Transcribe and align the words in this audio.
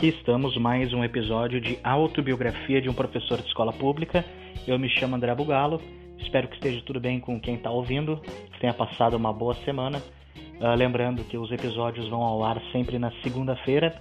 Aqui 0.00 0.08
estamos, 0.08 0.56
mais 0.56 0.94
um 0.94 1.04
episódio 1.04 1.60
de 1.60 1.78
autobiografia 1.84 2.80
de 2.80 2.88
um 2.88 2.94
professor 2.94 3.36
de 3.36 3.46
escola 3.46 3.70
pública. 3.70 4.24
Eu 4.66 4.78
me 4.78 4.88
chamo 4.88 5.14
André 5.14 5.34
Bugalo, 5.34 5.78
espero 6.16 6.48
que 6.48 6.54
esteja 6.54 6.80
tudo 6.86 6.98
bem 6.98 7.20
com 7.20 7.38
quem 7.38 7.56
está 7.56 7.70
ouvindo, 7.70 8.16
que 8.50 8.60
tenha 8.60 8.72
passado 8.72 9.14
uma 9.14 9.30
boa 9.30 9.52
semana. 9.56 9.98
Uh, 10.58 10.74
lembrando 10.74 11.22
que 11.24 11.36
os 11.36 11.52
episódios 11.52 12.08
vão 12.08 12.22
ao 12.22 12.42
ar 12.42 12.58
sempre 12.72 12.98
na 12.98 13.12
segunda-feira 13.22 13.94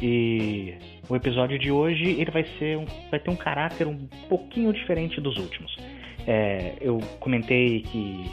e 0.00 0.76
o 1.08 1.16
episódio 1.16 1.58
de 1.58 1.72
hoje 1.72 2.04
ele 2.04 2.30
vai, 2.30 2.44
ser 2.56 2.78
um, 2.78 2.84
vai 3.10 3.18
ter 3.18 3.30
um 3.30 3.36
caráter 3.36 3.88
um 3.88 4.06
pouquinho 4.28 4.72
diferente 4.72 5.20
dos 5.20 5.36
últimos. 5.36 5.76
É, 6.28 6.74
eu 6.80 7.00
comentei 7.18 7.80
que 7.80 8.24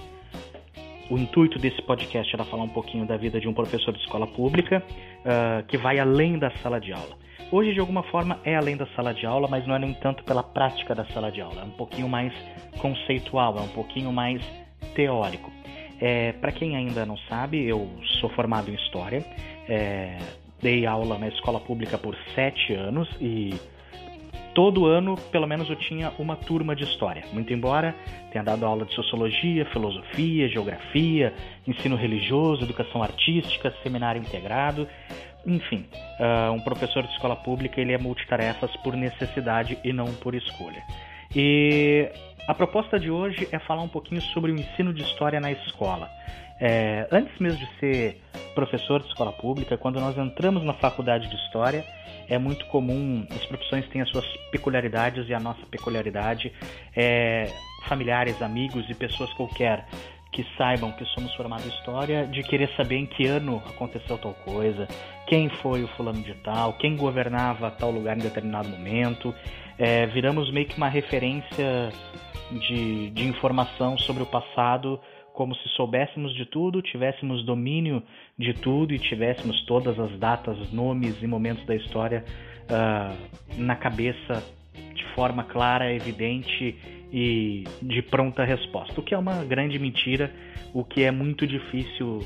o 1.10 1.18
intuito 1.18 1.58
desse 1.58 1.82
podcast 1.82 2.34
era 2.34 2.44
falar 2.44 2.64
um 2.64 2.70
pouquinho 2.70 3.06
da 3.06 3.18
vida 3.18 3.40
de 3.40 3.48
um 3.48 3.54
professor 3.54 3.94
de 3.94 4.00
escola 4.00 4.28
pública 4.28 4.84
uh, 4.84 5.66
que 5.68 5.78
vai 5.78 6.00
além 6.00 6.38
da 6.38 6.52
sala 6.58 6.80
de 6.80 6.92
aula. 6.92 7.18
Hoje, 7.50 7.74
de 7.74 7.80
alguma 7.80 8.04
forma, 8.04 8.40
é 8.44 8.56
além 8.56 8.76
da 8.76 8.86
sala 8.88 9.14
de 9.14 9.26
aula, 9.26 9.48
mas 9.48 9.66
não 9.66 9.76
é, 9.76 9.80
no 9.80 9.88
entanto, 9.88 10.24
pela 10.26 10.44
prática 10.44 10.94
da 10.94 11.06
sala 11.06 11.32
de 11.32 11.40
aula. 11.40 11.62
É 11.62 11.64
um 11.64 11.72
pouquinho 11.72 12.10
mais 12.10 12.34
conceitual, 12.80 13.58
é 13.58 13.62
um 13.62 13.70
pouquinho 13.70 14.12
mais 14.12 14.42
teórico. 14.94 15.50
É, 16.00 16.34
Para 16.34 16.52
quem 16.52 16.76
ainda 16.76 17.06
não 17.06 17.18
sabe, 17.30 17.66
eu 17.66 17.90
sou 18.20 18.30
formado 18.32 18.70
em 18.70 18.76
História, 18.76 19.26
é, 19.70 20.18
dei 20.62 20.86
aula 20.86 21.18
na 21.18 21.30
escola 21.30 21.60
pública 21.60 21.98
por 21.98 22.16
sete 22.36 22.74
anos 22.74 23.08
e 23.22 23.54
todo 24.58 24.88
ano, 24.88 25.16
pelo 25.32 25.46
menos, 25.46 25.70
eu 25.70 25.76
tinha 25.76 26.12
uma 26.18 26.36
turma 26.36 26.76
de 26.76 26.84
história. 26.84 27.24
Muito 27.32 27.54
embora 27.54 27.94
tenha 28.32 28.44
dado 28.44 28.66
aula 28.66 28.86
de 28.86 28.96
sociologia, 28.96 29.68
filosofia, 29.68 30.50
geografia, 30.50 31.32
ensino 31.68 31.96
religioso, 31.96 32.64
educação 32.64 33.04
artística, 33.04 33.72
seminário 33.84 34.20
integrado, 34.20 34.88
enfim, 35.46 35.86
uh, 36.20 36.52
um 36.54 36.60
professor 36.60 37.04
de 37.04 37.12
escola 37.12 37.36
pública 37.36 37.80
ele 37.80 37.94
é 37.94 38.00
multitarefas 38.00 38.76
por 38.78 38.96
necessidade 38.96 39.78
e 39.84 39.94
não 39.94 40.08
por 40.16 40.34
escolha. 40.34 40.82
E 41.36 42.10
a 42.48 42.54
proposta 42.56 43.00
de 43.00 43.12
hoje 43.12 43.48
é 43.52 43.60
falar 43.60 43.84
um 43.84 43.88
pouquinho 43.88 44.22
sobre 44.22 44.52
o 44.52 44.56
ensino 44.56 44.92
de 44.92 45.04
história 45.04 45.40
na 45.40 45.52
escola. 45.52 46.10
É, 46.60 47.08
antes 47.12 47.38
mesmo 47.40 47.60
de 47.60 47.80
ser 47.80 48.22
professor 48.56 49.02
de 49.02 49.08
escola 49.08 49.32
pública, 49.32 49.78
quando 49.78 50.00
nós 50.00 50.18
entramos 50.18 50.64
na 50.64 50.74
faculdade 50.74 51.30
de 51.30 51.36
história, 51.36 51.86
é 52.28 52.38
muito 52.38 52.66
comum, 52.68 53.26
as 53.30 53.46
profissões 53.46 53.88
têm 53.90 54.02
as 54.02 54.10
suas 54.10 54.26
peculiaridades 54.52 55.30
e 55.30 55.34
a 55.34 55.40
nossa 55.40 55.66
peculiaridade 55.68 56.52
é 56.96 57.46
familiares, 57.88 58.42
amigos 58.42 58.90
e 58.90 58.94
pessoas 58.94 59.32
qualquer 59.34 59.86
que 60.32 60.46
saibam 60.58 60.92
que 60.92 61.06
somos 61.06 61.34
formados 61.36 61.66
em 61.66 61.70
história, 61.70 62.28
de 62.28 62.44
querer 62.44 62.70
saber 62.76 62.98
em 62.98 63.06
que 63.06 63.26
ano 63.26 63.62
aconteceu 63.68 64.18
tal 64.18 64.34
coisa, 64.34 64.88
quem 65.26 65.50
foi 65.50 65.84
o 65.84 65.88
fulano 65.90 66.22
de 66.22 66.34
tal, 66.36 66.74
quem 66.74 66.96
governava 66.96 67.72
tal 67.72 67.92
lugar 67.92 68.18
em 68.18 68.22
determinado 68.22 68.68
momento. 68.70 69.34
É, 69.80 70.06
viramos 70.08 70.52
meio 70.52 70.68
que 70.68 70.78
uma 70.78 70.90
referência 70.90 71.92
de, 72.52 73.10
de 73.12 73.28
informação 73.28 73.98
sobre 73.98 74.24
o 74.24 74.26
passado 74.26 75.00
como 75.38 75.54
se 75.54 75.70
soubéssemos 75.76 76.34
de 76.34 76.48
tudo, 76.48 76.82
tivéssemos 76.82 77.46
domínio 77.46 78.02
de 78.40 78.56
tudo 78.56 78.92
e 78.92 78.98
tivéssemos 78.98 79.64
todas 79.68 80.00
as 80.00 80.18
datas, 80.18 80.74
nomes 80.74 81.22
e 81.22 81.28
momentos 81.28 81.64
da 81.68 81.76
história 81.76 82.26
uh, 82.64 83.56
na 83.56 83.76
cabeça 83.76 84.44
de 84.96 85.06
forma 85.14 85.44
clara, 85.44 85.94
evidente 85.94 86.76
e 87.14 87.66
de 87.84 88.02
pronta 88.02 88.44
resposta. 88.44 89.00
O 89.00 89.04
que 89.04 89.14
é 89.14 89.18
uma 89.18 89.44
grande 89.44 89.78
mentira, 89.78 90.34
o 90.74 90.84
que 90.84 91.04
é 91.04 91.12
muito 91.12 91.46
difícil 91.46 92.18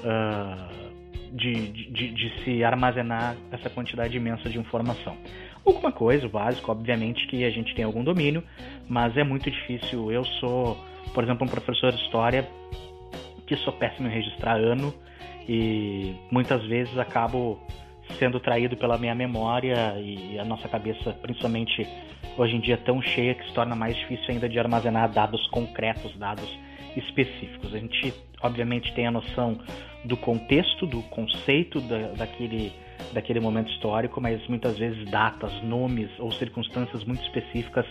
uh, 0.00 0.94
de, 1.34 1.68
de, 1.68 2.12
de, 2.12 2.44
se 2.44 2.64
armazenar 2.64 3.36
essa 3.52 3.68
quantidade 3.68 4.16
imensa 4.16 4.48
de 4.48 4.58
informação. 4.58 5.14
Alguma 5.66 5.92
coisa, 5.92 6.24
o 6.24 6.30
básico, 6.30 6.72
obviamente 6.72 7.26
que 7.26 7.44
a 7.44 7.50
gente 7.50 7.74
tem 7.74 7.84
algum 7.84 8.02
domínio, 8.02 8.42
mas 8.88 9.14
é 9.18 9.22
muito 9.22 9.50
difícil. 9.50 10.10
Eu 10.10 10.24
sou 10.24 10.93
por 11.12 11.24
exemplo, 11.24 11.46
um 11.46 11.50
professor 11.50 11.92
de 11.92 12.02
história 12.02 12.48
que 13.46 13.56
sou 13.56 13.72
péssimo 13.72 14.08
em 14.08 14.10
registrar 14.10 14.56
ano 14.56 14.94
e 15.48 16.14
muitas 16.30 16.64
vezes 16.64 16.96
acabo 16.98 17.60
sendo 18.18 18.40
traído 18.40 18.76
pela 18.76 18.98
minha 18.98 19.14
memória 19.14 19.94
e 19.98 20.38
a 20.38 20.44
nossa 20.44 20.68
cabeça, 20.68 21.12
principalmente 21.22 21.86
hoje 22.36 22.56
em 22.56 22.60
dia, 22.60 22.76
tão 22.76 23.00
cheia 23.00 23.34
que 23.34 23.44
se 23.46 23.52
torna 23.52 23.74
mais 23.74 23.96
difícil 23.96 24.26
ainda 24.28 24.48
de 24.48 24.58
armazenar 24.58 25.10
dados 25.10 25.46
concretos, 25.48 26.16
dados 26.16 26.48
específicos. 26.96 27.74
A 27.74 27.78
gente, 27.78 28.14
obviamente, 28.42 28.92
tem 28.94 29.06
a 29.06 29.10
noção 29.10 29.58
do 30.04 30.16
contexto, 30.16 30.86
do 30.86 31.02
conceito 31.04 31.80
da, 31.80 32.08
daquele, 32.08 32.72
daquele 33.12 33.40
momento 33.40 33.70
histórico, 33.72 34.20
mas 34.20 34.46
muitas 34.48 34.76
vezes 34.78 35.08
datas, 35.10 35.52
nomes 35.62 36.10
ou 36.18 36.30
circunstâncias 36.32 37.04
muito 37.04 37.22
específicas 37.22 37.86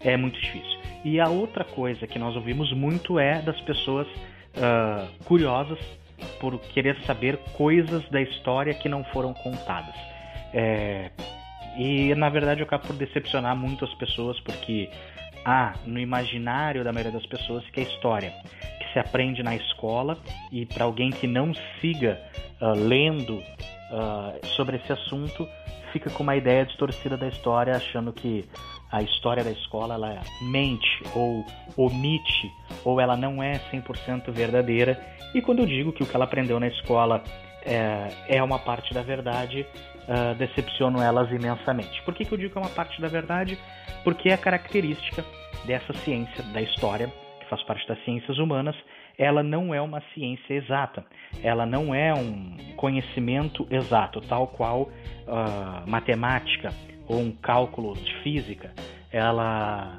é 0.00 0.16
muito 0.16 0.40
difícil. 0.40 0.78
E 1.04 1.20
a 1.20 1.28
outra 1.28 1.64
coisa 1.64 2.06
que 2.06 2.18
nós 2.18 2.34
ouvimos 2.34 2.72
muito 2.72 3.18
é 3.18 3.40
das 3.40 3.60
pessoas 3.62 4.06
uh, 4.08 5.24
curiosas 5.24 5.78
por 6.40 6.58
querer 6.58 6.96
saber 7.04 7.38
coisas 7.52 8.08
da 8.10 8.20
história 8.20 8.74
que 8.74 8.88
não 8.88 9.04
foram 9.04 9.32
contadas. 9.34 9.94
É, 10.52 11.10
e 11.76 12.14
na 12.14 12.28
verdade 12.28 12.60
eu 12.60 12.66
acabo 12.66 12.86
por 12.88 12.96
decepcionar 12.96 13.56
muito 13.56 13.84
as 13.84 13.94
pessoas 13.94 14.38
porque 14.40 14.90
há 15.44 15.74
no 15.86 16.00
imaginário 16.00 16.82
da 16.82 16.92
maioria 16.92 17.12
das 17.12 17.26
pessoas 17.26 17.64
que 17.70 17.80
a 17.80 17.82
história 17.82 18.32
que 18.80 18.92
se 18.92 18.98
aprende 18.98 19.42
na 19.42 19.54
escola 19.54 20.18
e 20.50 20.66
para 20.66 20.84
alguém 20.84 21.10
que 21.10 21.26
não 21.26 21.52
siga 21.80 22.20
uh, 22.60 22.72
lendo 22.72 23.36
uh, 23.36 24.46
sobre 24.56 24.76
esse 24.76 24.92
assunto 24.92 25.46
fica 25.92 26.10
com 26.10 26.22
uma 26.22 26.36
ideia 26.36 26.64
distorcida 26.64 27.16
da 27.16 27.28
história 27.28 27.74
achando 27.74 28.12
que 28.12 28.48
a 28.90 29.02
história 29.02 29.44
da 29.44 29.50
escola 29.50 29.94
ela 29.94 30.20
mente 30.42 31.02
ou 31.14 31.44
omite 31.76 32.50
ou 32.84 33.00
ela 33.00 33.16
não 33.16 33.42
é 33.42 33.58
100% 33.70 34.30
verdadeira. 34.30 34.98
E 35.34 35.42
quando 35.42 35.60
eu 35.60 35.66
digo 35.66 35.92
que 35.92 36.02
o 36.02 36.06
que 36.06 36.14
ela 36.14 36.24
aprendeu 36.24 36.58
na 36.58 36.68
escola 36.68 37.22
é, 37.62 38.08
é 38.28 38.42
uma 38.42 38.58
parte 38.58 38.94
da 38.94 39.02
verdade, 39.02 39.66
uh, 40.08 40.34
decepciono 40.36 41.02
elas 41.02 41.30
imensamente. 41.30 42.02
Por 42.02 42.14
que, 42.14 42.24
que 42.24 42.32
eu 42.32 42.38
digo 42.38 42.52
que 42.52 42.58
é 42.58 42.60
uma 42.60 42.70
parte 42.70 43.00
da 43.00 43.08
verdade? 43.08 43.58
Porque 44.02 44.30
é 44.30 44.36
característica 44.36 45.24
dessa 45.66 45.92
ciência 45.92 46.42
da 46.44 46.62
história, 46.62 47.12
que 47.40 47.48
faz 47.48 47.62
parte 47.64 47.86
das 47.86 48.02
ciências 48.04 48.38
humanas, 48.38 48.76
ela 49.18 49.42
não 49.42 49.74
é 49.74 49.82
uma 49.82 50.00
ciência 50.14 50.54
exata, 50.54 51.04
ela 51.42 51.66
não 51.66 51.92
é 51.92 52.14
um 52.14 52.56
conhecimento 52.76 53.66
exato, 53.68 54.20
tal 54.20 54.46
qual 54.46 54.82
uh, 54.82 55.90
matemática, 55.90 56.72
ou 57.08 57.18
um 57.18 57.32
cálculo 57.32 57.94
de 57.94 58.14
física, 58.22 58.72
ela 59.10 59.98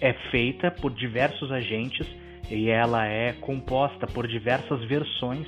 é 0.00 0.12
feita 0.30 0.70
por 0.70 0.92
diversos 0.92 1.50
agentes 1.50 2.06
e 2.50 2.68
ela 2.68 3.06
é 3.06 3.32
composta 3.32 4.06
por 4.06 4.26
diversas 4.28 4.84
versões, 4.84 5.46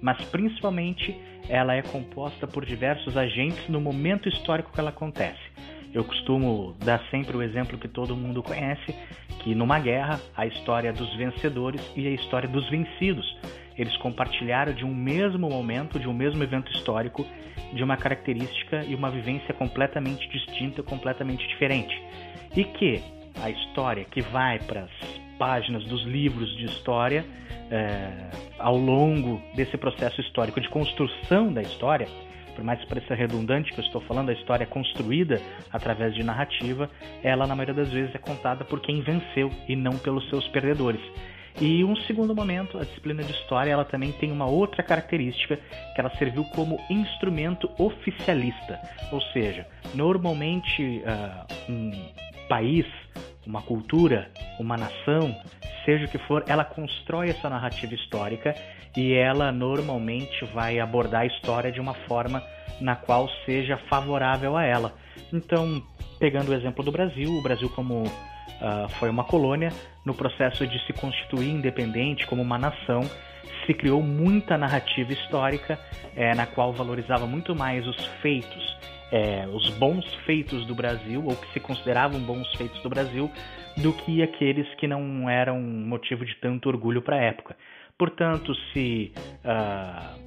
mas 0.00 0.24
principalmente 0.26 1.14
ela 1.48 1.74
é 1.74 1.82
composta 1.82 2.46
por 2.46 2.64
diversos 2.64 3.16
agentes 3.16 3.68
no 3.68 3.80
momento 3.80 4.28
histórico 4.28 4.72
que 4.72 4.80
ela 4.80 4.90
acontece. 4.90 5.40
Eu 5.94 6.04
costumo 6.04 6.74
dar 6.84 7.00
sempre 7.10 7.36
o 7.36 7.42
exemplo 7.42 7.78
que 7.78 7.88
todo 7.88 8.16
mundo 8.16 8.42
conhece, 8.42 8.94
que 9.40 9.54
numa 9.54 9.78
guerra 9.78 10.20
a 10.36 10.46
história 10.46 10.92
dos 10.92 11.14
vencedores 11.16 11.80
e 11.94 12.06
a 12.06 12.10
história 12.10 12.48
dos 12.48 12.68
vencidos 12.70 13.26
eles 13.76 13.96
compartilharam 13.98 14.72
de 14.72 14.84
um 14.84 14.94
mesmo 14.94 15.48
momento, 15.48 15.98
de 15.98 16.08
um 16.08 16.12
mesmo 16.12 16.42
evento 16.42 16.70
histórico, 16.72 17.26
de 17.72 17.82
uma 17.82 17.96
característica 17.96 18.84
e 18.84 18.94
uma 18.94 19.10
vivência 19.10 19.54
completamente 19.54 20.28
distinta, 20.28 20.82
completamente 20.82 21.46
diferente. 21.48 22.00
E 22.54 22.64
que 22.64 23.02
a 23.42 23.50
história 23.50 24.04
que 24.04 24.20
vai 24.20 24.58
para 24.60 24.82
as 24.82 24.90
páginas 25.38 25.84
dos 25.84 26.04
livros 26.04 26.54
de 26.56 26.66
história, 26.66 27.24
é, 27.70 28.30
ao 28.58 28.76
longo 28.76 29.40
desse 29.56 29.76
processo 29.78 30.20
histórico 30.20 30.60
de 30.60 30.68
construção 30.68 31.52
da 31.52 31.62
história, 31.62 32.06
por 32.54 32.64
mais 32.64 32.80
que 32.80 32.86
pareça 32.86 33.14
redundante 33.14 33.72
que 33.72 33.80
eu 33.80 33.84
estou 33.84 34.00
falando, 34.02 34.30
a 34.30 34.32
história 34.32 34.66
construída 34.66 35.40
através 35.72 36.14
de 36.14 36.22
narrativa, 36.22 36.90
ela 37.22 37.46
na 37.46 37.54
maioria 37.54 37.74
das 37.74 37.92
vezes 37.92 38.14
é 38.14 38.18
contada 38.18 38.64
por 38.64 38.80
quem 38.80 39.00
venceu 39.00 39.50
e 39.68 39.76
não 39.76 39.98
pelos 39.98 40.28
seus 40.28 40.46
perdedores. 40.48 41.00
E 41.60 41.84
um 41.84 41.94
segundo 41.96 42.34
momento, 42.34 42.78
a 42.78 42.84
disciplina 42.84 43.22
de 43.22 43.32
história, 43.32 43.70
ela 43.70 43.84
também 43.84 44.10
tem 44.12 44.32
uma 44.32 44.46
outra 44.46 44.82
característica, 44.82 45.56
que 45.56 46.00
ela 46.00 46.10
serviu 46.16 46.44
como 46.44 46.80
instrumento 46.88 47.70
oficialista, 47.78 48.80
ou 49.10 49.20
seja, 49.32 49.66
normalmente 49.94 51.02
uh, 51.04 51.70
um 51.70 51.92
país, 52.48 52.86
uma 53.46 53.62
cultura, 53.62 54.30
uma 54.58 54.76
nação, 54.76 55.34
seja 55.84 56.04
o 56.04 56.08
que 56.08 56.18
for, 56.18 56.44
ela 56.46 56.64
constrói 56.64 57.30
essa 57.30 57.48
narrativa 57.48 57.94
histórica 57.94 58.54
e 58.96 59.12
ela 59.14 59.50
normalmente 59.50 60.44
vai 60.46 60.78
abordar 60.78 61.22
a 61.22 61.26
história 61.26 61.72
de 61.72 61.80
uma 61.80 61.94
forma 61.94 62.42
na 62.80 62.96
qual 62.96 63.28
seja 63.44 63.76
favorável 63.88 64.56
a 64.56 64.64
ela. 64.64 64.94
Então, 65.32 65.82
pegando 66.18 66.50
o 66.50 66.54
exemplo 66.54 66.84
do 66.84 66.92
Brasil, 66.92 67.30
o 67.30 67.42
Brasil 67.42 67.68
como 67.70 68.02
uh, 68.02 68.88
foi 68.98 69.08
uma 69.08 69.24
colônia, 69.24 69.70
no 70.04 70.14
processo 70.14 70.66
de 70.66 70.84
se 70.86 70.92
constituir 70.92 71.50
independente 71.50 72.26
como 72.26 72.42
uma 72.42 72.58
nação, 72.58 73.02
se 73.66 73.72
criou 73.72 74.02
muita 74.02 74.58
narrativa 74.58 75.12
histórica 75.12 75.78
é, 76.16 76.34
na 76.34 76.46
qual 76.46 76.72
valorizava 76.72 77.26
muito 77.26 77.54
mais 77.54 77.86
os 77.86 78.04
feitos, 78.20 78.76
é, 79.12 79.46
os 79.46 79.68
bons 79.76 80.06
feitos 80.24 80.64
do 80.64 80.74
Brasil, 80.74 81.22
ou 81.22 81.36
que 81.36 81.52
se 81.52 81.60
consideravam 81.60 82.18
bons 82.18 82.48
feitos 82.56 82.82
do 82.82 82.88
Brasil, 82.88 83.30
do 83.76 83.92
que 83.92 84.22
aqueles 84.22 84.66
que 84.76 84.88
não 84.88 85.28
eram 85.28 85.60
motivo 85.60 86.24
de 86.24 86.34
tanto 86.36 86.70
orgulho 86.70 87.02
para 87.02 87.16
a 87.16 87.20
época. 87.20 87.54
Portanto, 87.98 88.54
se 88.72 89.12
uh, 89.44 90.18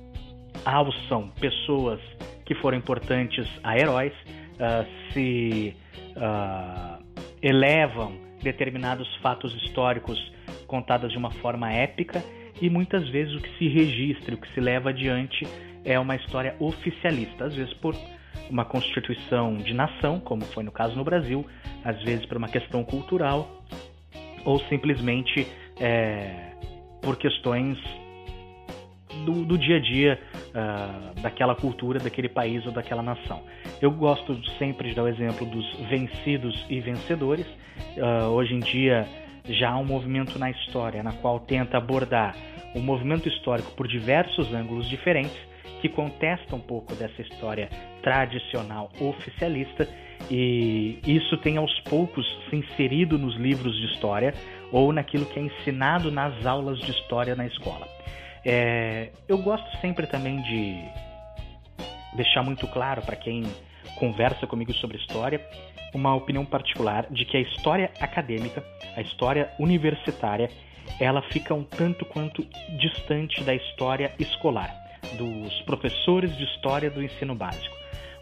alçam 0.64 1.30
pessoas 1.42 2.00
que 2.46 2.54
foram 2.56 2.78
importantes 2.78 3.48
a 3.64 3.78
heróis, 3.78 4.14
uh, 4.14 5.12
se 5.12 5.76
uh, 6.16 7.04
elevam 7.42 8.16
determinados 8.44 9.08
fatos 9.18 9.54
históricos 9.64 10.20
contados 10.68 11.12
de 11.12 11.18
uma 11.18 11.32
forma 11.32 11.72
épica 11.74 12.24
e 12.62 12.70
muitas 12.70 13.10
vezes 13.10 13.34
o 13.34 13.42
que 13.42 13.58
se 13.58 13.68
registra, 13.68 14.36
o 14.36 14.38
que 14.38 14.54
se 14.54 14.60
leva 14.60 14.90
adiante 14.90 15.46
é 15.84 16.00
uma 16.00 16.16
história 16.16 16.56
oficialista, 16.60 17.46
às 17.46 17.56
vezes 17.56 17.74
por 17.76 17.96
uma 18.50 18.66
constituição 18.66 19.58
de 19.58 19.74
nação, 19.74 20.20
como 20.20 20.44
foi 20.46 20.64
no 20.64 20.72
caso 20.72 20.96
no 20.96 21.04
Brasil, 21.04 21.46
às 21.84 22.02
vezes 22.04 22.26
por 22.26 22.38
uma 22.38 22.48
questão 22.48 22.84
cultural 22.84 23.64
ou 24.44 24.60
simplesmente 24.70 25.48
é, 25.80 26.52
por 27.02 27.18
questões 27.18 27.78
do, 29.26 29.46
do, 29.46 29.58
dia 29.58 29.78
a 29.78 29.80
dia 29.80 30.20
uh, 30.50 31.22
daquela 31.22 31.56
cultura, 31.56 32.00
daquele 32.00 32.30
país 32.30 32.66
ou 32.66 32.72
daquela 32.72 33.02
nação. 33.02 33.42
Eu 33.82 33.92
gosto 33.92 34.38
sempre 34.58 34.90
de 34.90 34.96
dar 34.96 35.04
o 35.04 35.08
exemplo 35.08 35.46
dos 35.46 35.66
vencidos 35.90 36.66
e 36.70 36.80
vencedores. 36.80 37.48
Uh, 37.98 38.30
hoje 38.32 38.54
em 38.54 38.60
dia 38.60 39.08
já 39.48 39.72
há 39.72 39.78
um 39.78 39.86
movimento 39.86 40.38
na 40.40 40.50
história 40.50 41.04
na 41.04 41.14
qual 41.14 41.40
tenta 41.40 41.78
abordar 41.78 42.36
o 42.74 42.80
um 42.80 42.82
movimento 42.82 43.30
histórico 43.30 43.72
por 43.72 43.88
diversos 43.88 44.54
ângulos 44.54 44.90
diferentes 44.90 45.38
que 45.82 45.90
contesta 45.90 46.56
um 46.56 46.60
pouco 46.60 46.96
dessa 46.96 47.22
história 47.22 47.70
tradicional 48.02 48.92
oficialista 49.00 49.88
e 50.30 51.00
isso 51.06 51.38
tem 51.38 51.58
aos 51.58 51.80
poucos 51.82 52.26
se 52.50 52.56
inserido 52.56 53.18
nos 53.18 53.36
livros 53.36 53.76
de 53.76 53.86
história 53.94 54.34
ou 54.72 54.92
naquilo 54.92 55.26
que 55.26 55.40
é 55.40 55.44
ensinado 55.44 56.12
nas 56.12 56.46
aulas 56.46 56.80
de 56.80 56.92
história 56.92 57.36
na 57.36 57.46
escola. 57.46 57.88
É, 58.44 59.10
eu 59.28 59.38
gosto 59.38 59.66
sempre 59.80 60.08
também 60.08 60.42
de 60.44 60.78
deixar 62.16 62.44
muito 62.44 62.68
claro 62.68 63.02
para 63.02 63.16
quem 63.16 63.44
conversa 63.98 64.48
comigo 64.48 64.74
sobre 64.74 64.98
história 64.98 65.42
uma 65.96 66.14
opinião 66.14 66.46
particular 66.46 67.08
de 67.10 67.24
que 67.26 67.38
a 67.38 67.40
história 67.40 67.90
acadêmica, 68.00 68.64
a 68.96 69.02
história 69.02 69.50
universitária, 69.58 70.50
ela 71.00 71.22
fica 71.32 71.54
um 71.54 71.64
tanto 71.64 72.06
quanto 72.06 72.46
distante 72.78 73.44
da 73.44 73.56
história 73.56 74.14
escolar, 74.20 74.70
dos 75.18 75.62
professores 75.62 76.36
de 76.38 76.44
história 76.44 76.90
do 76.90 77.02
ensino 77.02 77.36
básico. 77.36 77.76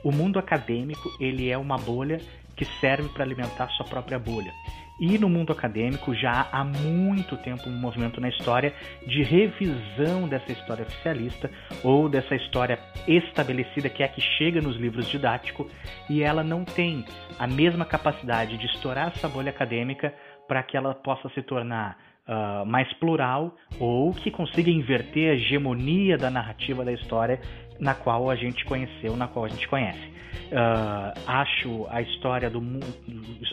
O 0.04 0.12
mundo 0.12 0.38
acadêmico 0.38 1.10
ele 1.20 1.50
é 1.50 1.58
uma 1.58 1.78
bolha 1.78 2.20
que 2.56 2.66
serve 2.80 3.10
para 3.10 3.24
alimentar 3.24 3.70
sua 3.70 3.86
própria 3.86 4.20
bolha. 4.20 4.52
E 5.00 5.18
no 5.18 5.28
mundo 5.28 5.52
acadêmico 5.52 6.14
já 6.14 6.48
há 6.52 6.64
muito 6.64 7.36
tempo 7.38 7.68
um 7.68 7.76
movimento 7.76 8.22
na 8.22 8.30
história 8.30 8.74
de 9.08 9.24
revisão 9.24 10.28
dessa 10.28 10.52
história 10.52 10.84
oficialista 10.84 11.50
ou 11.84 12.08
dessa 12.08 12.36
história 12.36 12.80
estabelecida 13.08 13.90
que 13.90 14.04
é 14.04 14.06
a 14.06 14.10
que 14.10 14.22
chega 14.22 14.62
nos 14.62 14.78
livros 14.78 15.10
didáticos 15.10 15.68
e 16.10 16.22
ela 16.22 16.44
não 16.44 16.64
tem 16.64 17.04
a 17.40 17.48
mesma 17.48 17.86
capacidade 17.86 18.58
de 18.58 18.68
estourar 18.68 19.12
essa 19.16 19.28
bolha 19.28 19.50
acadêmica 19.50 20.14
para 20.48 20.62
que 20.62 20.78
ela 20.78 20.94
possa 20.94 21.28
se 21.30 21.42
tornar 21.42 21.98
uh, 22.28 22.66
mais 22.66 22.92
plural 22.94 23.56
ou 23.80 24.14
que 24.14 24.32
consiga 24.32 24.70
inverter 24.70 25.32
a 25.32 25.34
hegemonia 25.36 26.18
da 26.18 26.30
narrativa 26.30 26.84
da 26.84 26.92
história 26.92 27.40
na 27.80 27.94
qual 27.94 28.30
a 28.30 28.36
gente 28.36 28.64
conheceu, 28.66 29.16
na 29.16 29.28
qual 29.28 29.46
a 29.46 29.50
gente 29.50 29.68
conhece. 29.68 30.14
Uh, 30.52 31.20
acho 31.26 31.88
a 31.90 32.02
história 32.02 32.50
do 32.50 32.62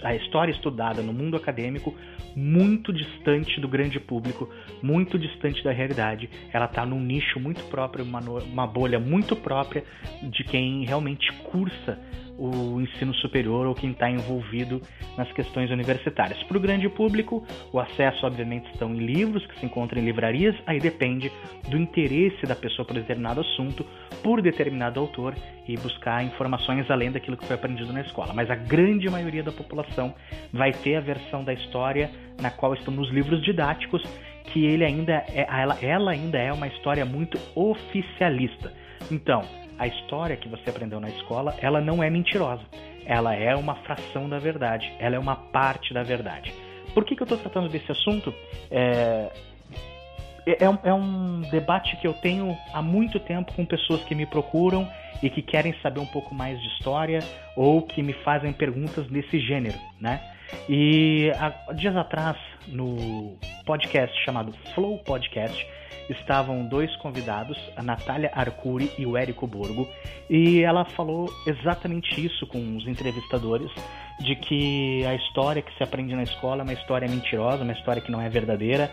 a 0.02 0.14
história 0.14 0.52
estudada 0.52 1.02
no 1.02 1.12
mundo 1.12 1.36
acadêmico 1.36 1.94
muito 2.36 2.92
distante 2.92 3.60
do 3.60 3.68
grande 3.68 3.98
público, 3.98 4.48
muito 4.82 5.18
distante 5.18 5.62
da 5.64 5.72
realidade. 5.72 6.28
Ela 6.52 6.66
está 6.66 6.84
num 6.86 7.00
nicho 7.00 7.40
muito 7.40 7.62
próprio, 7.64 8.04
uma, 8.04 8.20
uma 8.20 8.66
bolha 8.66 8.98
muito 8.98 9.34
própria 9.34 9.84
de 10.22 10.44
quem 10.44 10.84
realmente 10.84 11.32
cursa 11.44 11.98
o 12.40 12.80
ensino 12.80 13.12
superior 13.14 13.66
ou 13.66 13.74
quem 13.74 13.90
está 13.90 14.10
envolvido 14.10 14.80
nas 15.16 15.30
questões 15.32 15.70
universitárias. 15.70 16.42
Para 16.44 16.56
o 16.56 16.60
grande 16.60 16.88
público, 16.88 17.44
o 17.70 17.78
acesso, 17.78 18.24
obviamente, 18.24 18.70
estão 18.72 18.94
em 18.94 18.98
livros 18.98 19.46
que 19.46 19.60
se 19.60 19.66
encontram 19.66 20.00
em 20.00 20.04
livrarias, 20.06 20.56
aí 20.66 20.80
depende 20.80 21.30
do 21.68 21.76
interesse 21.76 22.46
da 22.46 22.56
pessoa 22.56 22.86
por 22.86 22.94
determinado 22.94 23.42
assunto, 23.42 23.84
por 24.22 24.40
determinado 24.40 24.98
autor 24.98 25.34
e 25.68 25.76
buscar 25.76 26.24
informações 26.24 26.90
além 26.90 27.12
daquilo 27.12 27.36
que 27.36 27.46
foi 27.46 27.56
aprendido 27.56 27.92
na 27.92 28.00
escola. 28.00 28.32
Mas 28.32 28.50
a 28.50 28.54
grande 28.54 29.08
maioria 29.10 29.42
da 29.42 29.52
população 29.52 30.14
vai 30.50 30.72
ter 30.72 30.96
a 30.96 31.00
versão 31.00 31.44
da 31.44 31.52
história 31.52 32.10
na 32.40 32.50
qual 32.50 32.72
estão 32.72 32.94
nos 32.94 33.10
livros 33.10 33.42
didáticos, 33.42 34.02
que 34.44 34.64
ele 34.64 34.84
ainda 34.84 35.24
é, 35.28 35.46
ela, 35.46 35.78
ela 35.82 36.10
ainda 36.12 36.38
é 36.38 36.50
uma 36.50 36.66
história 36.68 37.04
muito 37.04 37.38
oficialista. 37.54 38.72
Então, 39.10 39.42
a 39.80 39.86
história 39.86 40.36
que 40.36 40.46
você 40.46 40.68
aprendeu 40.68 41.00
na 41.00 41.08
escola, 41.08 41.56
ela 41.58 41.80
não 41.80 42.02
é 42.02 42.10
mentirosa. 42.10 42.62
Ela 43.06 43.34
é 43.34 43.56
uma 43.56 43.74
fração 43.76 44.28
da 44.28 44.38
verdade. 44.38 44.92
Ela 44.98 45.16
é 45.16 45.18
uma 45.18 45.34
parte 45.34 45.94
da 45.94 46.02
verdade. 46.02 46.52
Por 46.92 47.02
que, 47.02 47.16
que 47.16 47.22
eu 47.22 47.24
estou 47.24 47.38
tratando 47.38 47.66
desse 47.70 47.90
assunto? 47.90 48.32
É, 48.70 49.32
é, 50.46 50.52
é, 50.52 50.78
é, 50.84 50.92
um 50.92 51.40
debate 51.50 51.96
que 51.96 52.06
eu 52.06 52.12
tenho 52.12 52.54
há 52.74 52.82
muito 52.82 53.18
tempo 53.18 53.54
com 53.54 53.64
pessoas 53.64 54.04
que 54.04 54.14
me 54.14 54.26
procuram 54.26 54.86
e 55.22 55.30
que 55.30 55.40
querem 55.40 55.74
saber 55.82 56.00
um 56.00 56.06
pouco 56.06 56.34
mais 56.34 56.60
de 56.60 56.68
história 56.74 57.20
ou 57.56 57.80
que 57.80 58.02
me 58.02 58.12
fazem 58.12 58.52
perguntas 58.52 59.10
nesse 59.10 59.40
gênero, 59.40 59.78
né? 59.98 60.20
E 60.68 61.30
há 61.38 61.72
dias 61.72 61.96
atrás, 61.96 62.36
no 62.68 63.36
podcast 63.64 64.16
chamado 64.24 64.52
Flow 64.74 64.98
Podcast, 64.98 65.66
estavam 66.10 66.66
dois 66.66 66.94
convidados, 66.96 67.56
a 67.76 67.82
Natália 67.82 68.30
Arcuri 68.34 68.90
e 68.98 69.06
o 69.06 69.16
Érico 69.16 69.46
Borgo, 69.46 69.88
e 70.28 70.62
ela 70.62 70.84
falou 70.84 71.32
exatamente 71.46 72.24
isso 72.24 72.46
com 72.46 72.76
os 72.76 72.86
entrevistadores, 72.86 73.70
de 74.20 74.34
que 74.36 75.04
a 75.06 75.14
história 75.14 75.62
que 75.62 75.74
se 75.76 75.82
aprende 75.82 76.14
na 76.14 76.24
escola 76.24 76.62
é 76.62 76.64
uma 76.64 76.72
história 76.72 77.08
mentirosa, 77.08 77.62
uma 77.62 77.72
história 77.72 78.02
que 78.02 78.10
não 78.10 78.20
é 78.20 78.28
verdadeira, 78.28 78.90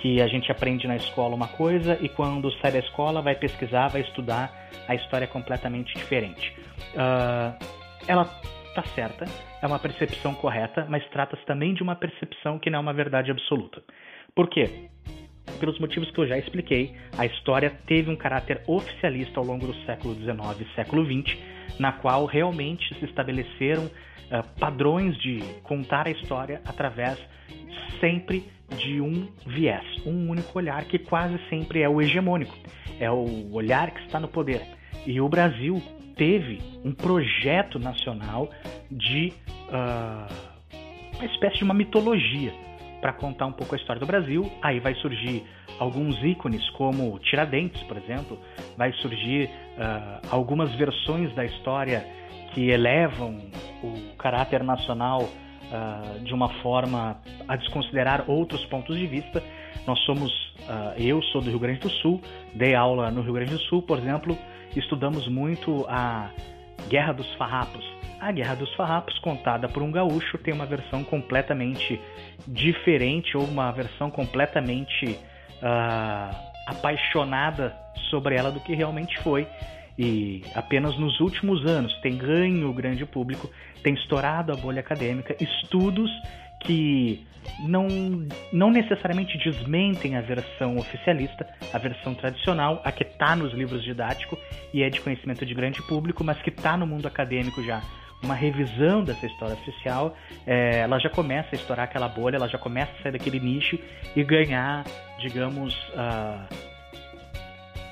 que 0.00 0.22
a 0.22 0.26
gente 0.26 0.50
aprende 0.50 0.86
na 0.86 0.96
escola 0.96 1.34
uma 1.34 1.48
coisa 1.48 1.98
e 2.00 2.08
quando 2.08 2.50
sai 2.60 2.72
da 2.72 2.78
escola 2.78 3.20
vai 3.20 3.34
pesquisar, 3.34 3.88
vai 3.88 4.00
estudar, 4.02 4.50
a 4.88 4.94
história 4.94 5.24
é 5.24 5.28
completamente 5.28 5.94
diferente. 5.94 6.56
Uh, 6.94 7.64
ela 8.06 8.24
tá 8.74 8.82
certa, 8.94 9.24
é 9.60 9.66
uma 9.66 9.78
percepção 9.78 10.34
correta, 10.34 10.86
mas 10.88 11.06
trata-se 11.08 11.44
também 11.44 11.74
de 11.74 11.82
uma 11.82 11.96
percepção 11.96 12.58
que 12.58 12.70
não 12.70 12.78
é 12.78 12.82
uma 12.82 12.92
verdade 12.92 13.30
absoluta. 13.30 13.82
Por 14.34 14.48
quê? 14.48 14.88
pelos 15.58 15.78
motivos 15.78 16.10
que 16.10 16.18
eu 16.18 16.26
já 16.26 16.38
expliquei, 16.38 16.94
a 17.16 17.26
história 17.26 17.70
teve 17.86 18.10
um 18.10 18.16
caráter 18.16 18.62
oficialista 18.66 19.40
ao 19.40 19.46
longo 19.46 19.66
do 19.66 19.74
século 19.84 20.14
XIX 20.14 20.60
e 20.60 20.74
século 20.74 21.04
XX, 21.04 21.36
na 21.78 21.92
qual 21.92 22.24
realmente 22.24 22.94
se 22.98 23.04
estabeleceram 23.04 23.84
uh, 23.84 24.58
padrões 24.58 25.16
de 25.18 25.40
contar 25.62 26.06
a 26.06 26.10
história 26.10 26.60
através 26.64 27.18
sempre 28.00 28.44
de 28.76 29.00
um 29.00 29.28
viés, 29.46 29.84
um 30.06 30.30
único 30.30 30.56
olhar 30.56 30.84
que 30.84 30.98
quase 30.98 31.38
sempre 31.48 31.82
é 31.82 31.88
o 31.88 32.00
hegemônico, 32.00 32.56
é 32.98 33.10
o 33.10 33.52
olhar 33.52 33.90
que 33.90 34.00
está 34.06 34.20
no 34.20 34.28
poder. 34.28 34.62
E 35.06 35.20
o 35.20 35.28
Brasil 35.28 35.82
teve 36.20 36.60
um 36.84 36.92
projeto 36.92 37.78
nacional 37.78 38.50
de 38.90 39.32
uh, 39.70 40.30
uma 41.16 41.24
espécie 41.24 41.56
de 41.56 41.64
uma 41.64 41.72
mitologia 41.72 42.52
para 43.00 43.14
contar 43.14 43.46
um 43.46 43.52
pouco 43.52 43.74
a 43.74 43.78
história 43.78 43.98
do 43.98 44.04
Brasil. 44.04 44.52
Aí 44.60 44.80
vai 44.80 44.94
surgir 44.96 45.42
alguns 45.78 46.22
ícones, 46.22 46.68
como 46.72 47.18
Tiradentes, 47.20 47.82
por 47.84 47.96
exemplo, 47.96 48.38
vai 48.76 48.92
surgir 49.00 49.46
uh, 49.46 50.28
algumas 50.30 50.70
versões 50.74 51.34
da 51.34 51.42
história 51.42 52.06
que 52.52 52.68
elevam 52.68 53.40
o 53.82 54.14
caráter 54.18 54.62
nacional 54.62 55.22
uh, 55.22 56.20
de 56.22 56.34
uma 56.34 56.50
forma 56.60 57.18
a 57.48 57.56
desconsiderar 57.56 58.24
outros 58.28 58.62
pontos 58.66 58.94
de 58.98 59.06
vista. 59.06 59.42
Nós 59.86 59.98
somos, 60.00 60.30
uh, 60.68 60.92
eu 60.98 61.22
sou 61.22 61.40
do 61.40 61.48
Rio 61.48 61.58
Grande 61.58 61.80
do 61.80 61.88
Sul, 61.88 62.20
dei 62.54 62.74
aula 62.74 63.10
no 63.10 63.22
Rio 63.22 63.32
Grande 63.32 63.52
do 63.52 63.60
Sul, 63.60 63.80
por 63.80 63.96
exemplo, 63.96 64.36
estudamos 64.76 65.26
muito 65.28 65.84
a 65.88 66.30
Guerra 66.88 67.12
dos 67.12 67.32
Farrapos, 67.34 67.84
a 68.20 68.30
Guerra 68.30 68.54
dos 68.54 68.72
Farrapos, 68.74 69.18
contada 69.20 69.68
por 69.68 69.82
um 69.82 69.90
gaúcho, 69.90 70.36
tem 70.38 70.52
uma 70.52 70.66
versão 70.66 71.02
completamente 71.02 72.00
diferente 72.46 73.36
ou 73.36 73.44
uma 73.44 73.72
versão 73.72 74.10
completamente 74.10 75.18
uh, 75.62 76.36
apaixonada 76.66 77.74
sobre 78.10 78.36
ela 78.36 78.50
do 78.50 78.60
que 78.60 78.74
realmente 78.74 79.18
foi. 79.22 79.46
e 79.98 80.42
apenas 80.54 80.96
nos 80.98 81.18
últimos 81.20 81.66
anos 81.66 81.94
tem 82.00 82.16
ganho 82.16 82.72
grande 82.72 83.04
público, 83.06 83.50
tem 83.82 83.94
estourado 83.94 84.52
a 84.52 84.56
bolha 84.56 84.80
acadêmica, 84.80 85.34
estudos 85.40 86.10
que 86.60 87.26
não, 87.60 87.86
não 88.52 88.70
necessariamente 88.70 89.36
desmentem 89.38 90.16
a 90.16 90.20
versão 90.20 90.76
oficialista, 90.76 91.46
a 91.72 91.78
versão 91.78 92.14
tradicional, 92.14 92.80
a 92.84 92.92
que 92.92 93.02
está 93.02 93.36
nos 93.36 93.52
livros 93.52 93.82
didáticos 93.82 94.38
e 94.72 94.82
é 94.82 94.90
de 94.90 95.00
conhecimento 95.00 95.44
de 95.44 95.54
grande 95.54 95.82
público, 95.82 96.24
mas 96.24 96.40
que 96.42 96.50
está 96.50 96.76
no 96.76 96.86
mundo 96.86 97.06
acadêmico 97.06 97.62
já. 97.62 97.82
Uma 98.22 98.34
revisão 98.34 99.02
dessa 99.02 99.26
história 99.26 99.54
oficial, 99.54 100.14
é, 100.46 100.80
ela 100.80 100.98
já 100.98 101.08
começa 101.08 101.48
a 101.52 101.56
estourar 101.56 101.84
aquela 101.84 102.06
bolha, 102.06 102.36
ela 102.36 102.48
já 102.48 102.58
começa 102.58 102.92
a 102.98 103.02
sair 103.02 103.12
daquele 103.12 103.40
nicho 103.40 103.78
e 104.14 104.22
ganhar, 104.22 104.84
digamos, 105.18 105.74
uh, 105.94 106.70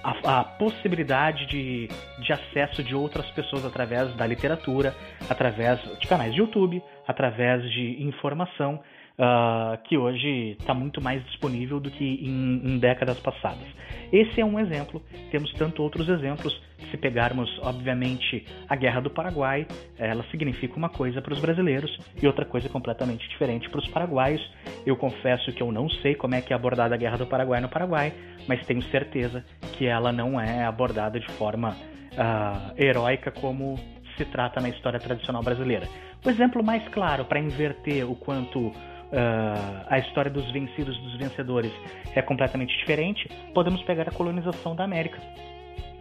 a, 0.03 0.41
a, 0.41 0.45
possibilidade 0.45 1.47
de, 1.47 1.89
de 2.19 2.33
acesso 2.33 2.83
de 2.83 2.95
outras 2.95 3.27
pessoas 3.31 3.65
através 3.65 4.15
da 4.17 4.27
literatura, 4.27 4.95
através 5.31 5.81
de 5.99 6.07
canais 6.07 6.35
de 6.35 6.41
YouTube, 6.41 6.83
através 7.07 7.63
de 7.71 8.03
informação 8.03 8.81
uh, 9.19 9.77
que 9.85 9.99
hoje 9.99 10.57
está 10.59 10.73
muito 10.73 11.01
mais 11.01 11.25
disponível 11.27 11.81
do 11.81 11.91
que 11.91 12.05
em, 12.05 12.63
em, 12.65 12.79
décadas 12.79 13.19
passadas. 13.19 13.67
Esse 14.13 14.41
é 14.41 14.45
um 14.45 14.59
exemplo, 14.59 15.03
temos 15.31 15.53
tanto 15.55 15.83
outros 15.83 16.09
exemplos. 16.09 16.59
Se 16.91 16.97
pegarmos, 16.97 17.51
obviamente, 17.63 18.47
a 18.69 18.75
Guerra 18.77 19.01
do 19.01 19.11
Paraguai, 19.11 19.67
ela 19.99 20.25
significa 20.31 20.77
uma 20.77 20.89
coisa 20.89 21.21
para 21.21 21.35
os 21.35 21.41
brasileiros 21.41 21.99
e 22.23 22.27
outra 22.27 22.45
coisa 22.45 22.69
completamente 22.69 23.29
diferente 23.29 23.69
para 23.69 23.81
os 23.81 23.89
paraguaios. 23.89 24.41
Eu 24.87 24.97
confesso 24.97 25.53
que 25.53 25.63
eu 25.63 25.71
não 25.71 25.91
sei 25.91 26.15
como 26.15 26.35
é 26.35 26.41
que 26.41 26.53
é 26.53 26.57
abordada 26.57 26.95
a 26.95 26.99
Guerra 26.99 27.19
do 27.19 27.27
Paraguai 27.27 27.61
no 27.61 27.69
Paraguai, 27.69 28.15
mas 28.47 28.65
tenho 28.65 28.83
certeza 28.85 29.45
que 29.77 29.87
ela 29.87 30.13
não 30.13 30.41
é 30.41 30.65
abordada 30.65 31.21
de 31.21 31.31
forma 31.33 31.71
uh, 31.73 32.73
heróica 32.79 33.31
como 33.31 33.79
se 34.17 34.25
trata 34.25 34.61
na 34.61 34.69
história 34.69 34.99
tradicional 34.99 35.43
brasileira. 35.43 35.87
O 36.25 36.31
exemplo 36.31 36.63
mais 36.65 36.87
claro 36.89 37.25
para 37.25 37.39
inverter 37.39 38.11
o 38.11 38.17
quanto 38.17 38.73
uh, 39.13 39.87
a 39.89 39.99
história 39.99 40.31
dos 40.31 40.51
vencidos 40.51 40.97
dos 40.99 41.17
vencedores 41.17 41.73
é 42.15 42.23
completamente 42.23 42.77
diferente, 42.79 43.29
podemos 43.55 43.83
pegar 43.83 44.09
a 44.09 44.13
colonização 44.13 44.75
da 44.75 44.85
América. 44.85 45.19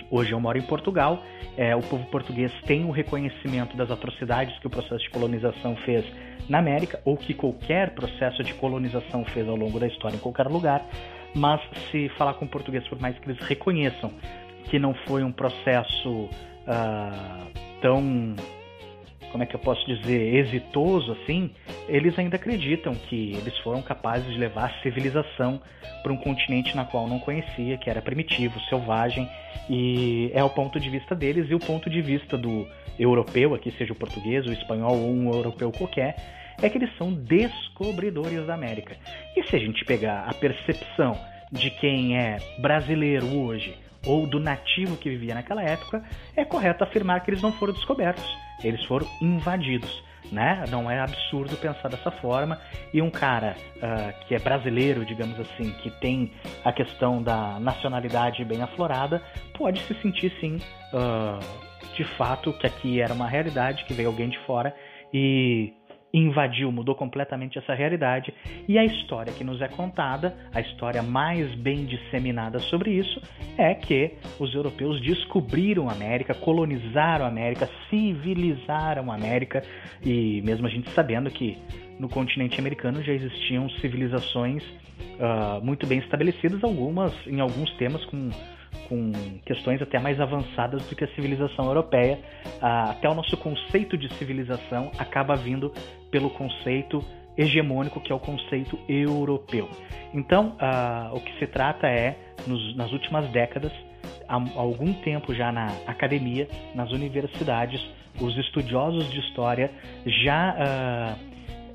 Hoje 0.09 0.31
eu 0.31 0.39
moro 0.39 0.57
em 0.57 0.61
Portugal, 0.61 1.21
é, 1.57 1.75
o 1.75 1.81
povo 1.81 2.05
português 2.05 2.51
tem 2.65 2.85
o 2.85 2.91
reconhecimento 2.91 3.75
das 3.75 3.91
atrocidades 3.91 4.57
que 4.59 4.67
o 4.67 4.69
processo 4.69 5.03
de 5.03 5.09
colonização 5.09 5.75
fez 5.77 6.05
na 6.47 6.59
América, 6.59 7.01
ou 7.03 7.17
que 7.17 7.33
qualquer 7.33 7.93
processo 7.93 8.41
de 8.41 8.53
colonização 8.53 9.25
fez 9.25 9.47
ao 9.49 9.55
longo 9.55 9.79
da 9.79 9.87
história 9.87 10.15
em 10.15 10.19
qualquer 10.19 10.47
lugar, 10.47 10.85
mas 11.35 11.59
se 11.91 12.07
falar 12.17 12.35
com 12.35 12.47
português, 12.47 12.87
por 12.87 12.99
mais 12.99 13.17
que 13.19 13.29
eles 13.29 13.41
reconheçam 13.41 14.11
que 14.69 14.79
não 14.79 14.93
foi 15.05 15.23
um 15.23 15.31
processo 15.31 16.09
uh, 16.09 17.47
tão 17.81 18.35
como 19.37 19.43
é 19.43 19.45
que 19.45 19.55
eu 19.55 19.59
posso 19.59 19.85
dizer, 19.85 20.33
exitoso 20.33 21.11
assim, 21.11 21.51
eles 21.87 22.17
ainda 22.17 22.37
acreditam 22.37 22.95
que 22.95 23.35
eles 23.37 23.55
foram 23.59 23.83
capazes 23.83 24.33
de 24.33 24.39
levar 24.39 24.65
a 24.65 24.81
civilização 24.81 25.61
para 26.01 26.11
um 26.11 26.17
continente 26.17 26.75
na 26.75 26.85
qual 26.85 27.07
não 27.07 27.19
conhecia, 27.19 27.77
que 27.77 27.87
era 27.87 28.01
primitivo, 28.01 28.59
selvagem, 28.61 29.29
e 29.69 30.31
é 30.33 30.43
o 30.43 30.49
ponto 30.49 30.79
de 30.79 30.89
vista 30.89 31.13
deles 31.13 31.47
e 31.51 31.53
o 31.53 31.59
ponto 31.59 31.87
de 31.87 32.01
vista 32.01 32.35
do 32.35 32.67
europeu, 32.97 33.53
aqui 33.53 33.71
seja 33.77 33.93
o 33.93 33.95
português, 33.95 34.43
o 34.47 34.51
espanhol 34.51 34.97
ou 34.97 35.11
um 35.11 35.31
europeu 35.31 35.71
qualquer, 35.71 36.15
é 36.59 36.67
que 36.67 36.79
eles 36.79 36.89
são 36.97 37.13
descobridores 37.13 38.43
da 38.47 38.55
América. 38.55 38.97
E 39.35 39.43
se 39.43 39.55
a 39.55 39.59
gente 39.59 39.85
pegar 39.85 40.25
a 40.27 40.33
percepção 40.33 41.15
de 41.51 41.69
quem 41.69 42.17
é 42.17 42.37
brasileiro 42.57 43.27
hoje 43.37 43.77
ou 44.03 44.25
do 44.25 44.39
nativo 44.39 44.97
que 44.97 45.11
vivia 45.11 45.35
naquela 45.35 45.61
época, 45.61 46.03
é 46.35 46.43
correto 46.43 46.83
afirmar 46.83 47.23
que 47.23 47.29
eles 47.29 47.41
não 47.43 47.51
foram 47.51 47.73
descobertos 47.73 48.46
eles 48.63 48.83
foram 48.85 49.07
invadidos. 49.21 50.05
Né? 50.29 50.65
Não 50.69 50.91
é 50.91 50.99
absurdo 50.99 51.55
pensar 51.55 51.87
dessa 51.87 52.11
forma. 52.11 52.59
E 52.93 53.01
um 53.01 53.09
cara 53.09 53.55
uh, 53.77 54.25
que 54.27 54.35
é 54.35 54.39
brasileiro, 54.39 55.05
digamos 55.05 55.39
assim, 55.39 55.71
que 55.81 55.89
tem 56.01 56.33
a 56.65 56.73
questão 56.73 57.23
da 57.23 57.57
nacionalidade 57.61 58.43
bem 58.43 58.61
aflorada, 58.61 59.21
pode 59.57 59.79
se 59.83 59.93
sentir 60.01 60.33
sim, 60.41 60.59
uh, 60.93 61.39
de 61.95 62.03
fato, 62.17 62.51
que 62.51 62.67
aqui 62.67 62.99
era 62.99 63.13
uma 63.13 63.27
realidade, 63.27 63.85
que 63.85 63.93
veio 63.93 64.09
alguém 64.09 64.27
de 64.27 64.37
fora 64.39 64.75
e 65.13 65.73
invadiu, 66.13 66.71
mudou 66.71 66.95
completamente 66.95 67.57
essa 67.57 67.73
realidade. 67.73 68.33
E 68.67 68.77
a 68.77 68.85
história 68.85 69.33
que 69.33 69.43
nos 69.43 69.61
é 69.61 69.67
contada, 69.67 70.35
a 70.53 70.61
história 70.61 71.01
mais 71.03 71.53
bem 71.55 71.85
disseminada 71.85 72.59
sobre 72.59 72.91
isso, 72.91 73.21
é 73.57 73.73
que 73.73 74.13
os 74.39 74.53
europeus 74.53 75.01
descobriram 75.01 75.89
a 75.89 75.93
América, 75.93 76.33
colonizaram 76.33 77.25
a 77.25 77.27
América, 77.27 77.69
civilizaram 77.89 79.11
a 79.11 79.15
América, 79.15 79.61
e 80.03 80.41
mesmo 80.43 80.67
a 80.67 80.69
gente 80.69 80.89
sabendo 80.91 81.29
que 81.29 81.57
no 81.99 82.07
continente 82.07 82.59
americano 82.59 83.03
já 83.03 83.11
existiam 83.11 83.69
civilizações 83.69 84.63
uh, 84.63 85.63
muito 85.63 85.87
bem 85.87 85.99
estabelecidas, 85.99 86.63
algumas 86.63 87.13
em 87.25 87.39
alguns 87.39 87.71
temas 87.73 88.03
com 88.05 88.29
com 88.87 89.11
questões 89.45 89.81
até 89.81 89.99
mais 89.99 90.19
avançadas 90.19 90.85
do 90.87 90.95
que 90.95 91.03
a 91.03 91.15
civilização 91.15 91.65
europeia. 91.65 92.19
Até 92.61 93.09
o 93.09 93.13
nosso 93.13 93.35
conceito 93.37 93.97
de 93.97 94.13
civilização 94.15 94.91
acaba 94.97 95.35
vindo 95.35 95.71
pelo 96.11 96.29
conceito 96.29 97.03
hegemônico 97.37 98.01
que 98.01 98.11
é 98.11 98.15
o 98.15 98.19
conceito 98.19 98.79
europeu. 98.89 99.69
Então, 100.13 100.55
o 101.13 101.19
que 101.19 101.37
se 101.37 101.47
trata 101.47 101.87
é, 101.87 102.17
nas 102.75 102.91
últimas 102.91 103.29
décadas, 103.29 103.71
há 104.27 104.35
algum 104.55 104.93
tempo 104.93 105.33
já 105.33 105.51
na 105.51 105.67
academia, 105.85 106.47
nas 106.73 106.91
universidades, 106.91 107.81
os 108.19 108.35
estudiosos 108.37 109.09
de 109.11 109.19
história 109.19 109.71
já 110.05 110.55
ah, 110.57 111.15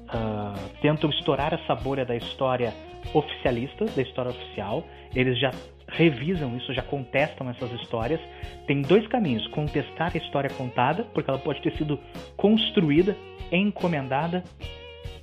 ah, 0.09 0.55
tentam 0.81 1.09
estourar 1.11 1.55
essa 1.55 1.75
bolha 1.75 2.05
da 2.05 2.17
história 2.17 2.73
oficialista, 3.15 3.85
da 3.87 4.03
história 4.03 4.31
oficial. 4.31 4.85
Eles 5.15 5.39
já 5.39 5.51
revisam 5.93 6.57
isso, 6.57 6.73
já 6.73 6.83
contestam 6.83 7.49
essas 7.51 7.71
histórias. 7.81 8.21
Tem 8.67 8.83
dois 8.83 9.07
caminhos: 9.09 9.47
contestar 9.49 10.13
a 10.15 10.19
história 10.19 10.51
contada, 10.51 11.05
porque 11.15 11.31
ela 11.31 11.39
pode 11.39 11.61
ter 11.63 11.77
sido 11.77 11.99
construída, 12.37 13.17
encomendada, 13.51 14.45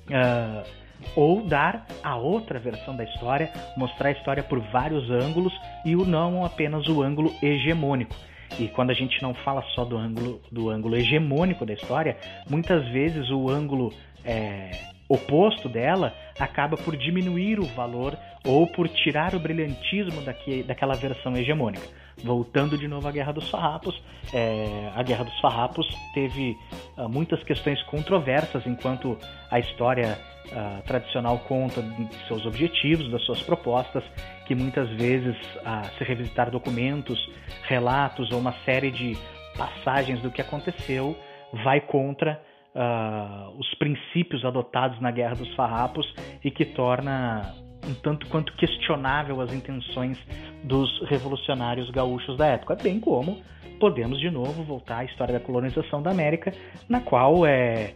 uh, 0.08 0.68
ou 1.16 1.42
dar 1.42 1.86
a 2.02 2.16
outra 2.16 2.58
versão 2.58 2.96
da 2.96 3.04
história, 3.04 3.50
mostrar 3.76 4.08
a 4.08 4.12
história 4.12 4.42
por 4.42 4.60
vários 4.60 5.10
ângulos 5.10 5.52
e 5.84 5.96
o 5.96 6.04
não 6.04 6.44
apenas 6.44 6.86
o 6.88 7.02
ângulo 7.02 7.34
hegemônico. 7.42 8.14
E 8.58 8.68
quando 8.68 8.90
a 8.90 8.94
gente 8.94 9.22
não 9.22 9.32
fala 9.32 9.62
só 9.74 9.84
do 9.84 9.96
ângulo, 9.96 10.40
do 10.50 10.70
ângulo 10.70 10.96
hegemônico 10.96 11.64
da 11.64 11.72
história, 11.72 12.16
muitas 12.48 12.86
vezes 12.88 13.30
o 13.30 13.48
ângulo 13.48 13.92
é, 14.24 14.70
oposto 15.10 15.68
dela 15.68 16.14
acaba 16.38 16.76
por 16.76 16.96
diminuir 16.96 17.58
o 17.58 17.64
valor 17.64 18.16
ou 18.46 18.64
por 18.68 18.88
tirar 18.88 19.34
o 19.34 19.40
brilhantismo 19.40 20.22
daqui, 20.22 20.62
daquela 20.62 20.94
versão 20.94 21.36
hegemônica. 21.36 21.84
Voltando 22.22 22.78
de 22.78 22.86
novo 22.86 23.08
à 23.08 23.10
Guerra 23.10 23.32
dos 23.32 23.50
Farrapos, 23.50 24.00
é, 24.32 24.90
a 24.94 25.02
Guerra 25.02 25.24
dos 25.24 25.40
Farrapos 25.40 25.86
teve 26.14 26.56
uh, 26.96 27.08
muitas 27.08 27.42
questões 27.42 27.82
controversas 27.84 28.64
enquanto 28.66 29.18
a 29.50 29.58
história 29.58 30.16
uh, 30.46 30.82
tradicional 30.86 31.38
conta 31.40 31.82
de 31.82 32.08
seus 32.28 32.46
objetivos, 32.46 33.10
das 33.10 33.22
suas 33.24 33.42
propostas, 33.42 34.04
que 34.46 34.54
muitas 34.54 34.88
vezes, 34.90 35.36
uh, 35.56 35.98
se 35.98 36.04
revisitar 36.04 36.50
documentos, 36.50 37.18
relatos 37.62 38.30
ou 38.30 38.38
uma 38.38 38.54
série 38.64 38.90
de 38.90 39.16
passagens 39.56 40.20
do 40.20 40.30
que 40.30 40.40
aconteceu, 40.40 41.16
vai 41.64 41.80
contra 41.80 42.40
uh, 42.74 43.58
os 43.58 43.74
princípios 43.74 44.44
adotados 44.44 45.00
na 45.00 45.10
Guerra 45.10 45.34
dos 45.34 45.52
Farrapos 45.54 46.06
e 46.44 46.50
que 46.50 46.64
torna 46.64 47.54
um 47.88 47.94
tanto 47.94 48.28
quanto 48.28 48.54
questionável 48.56 49.40
as 49.40 49.52
intenções 49.52 50.18
dos 50.62 50.90
revolucionários 51.08 51.90
gaúchos 51.90 52.36
da 52.36 52.46
época, 52.46 52.76
bem 52.76 53.00
como 53.00 53.40
podemos 53.78 54.20
de 54.20 54.30
novo 54.30 54.62
voltar 54.62 54.98
à 54.98 55.04
história 55.04 55.32
da 55.32 55.40
colonização 55.40 56.02
da 56.02 56.10
América, 56.10 56.52
na 56.88 57.00
qual 57.00 57.46
é 57.46 57.94